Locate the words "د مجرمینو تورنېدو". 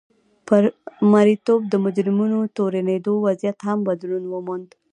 1.69-3.13